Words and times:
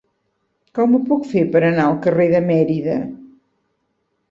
Com 0.79 0.95
ho 0.95 1.01
puc 1.09 1.27
fer 1.35 1.43
per 1.57 1.61
anar 1.69 1.85
al 1.91 2.01
carrer 2.07 2.27
de 2.33 2.43
Mérida? 2.49 2.99